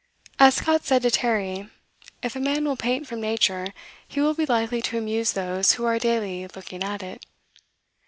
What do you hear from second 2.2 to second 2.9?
"If a man will